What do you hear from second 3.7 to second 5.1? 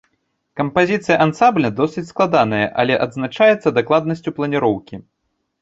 дакладнасцю планіроўкі.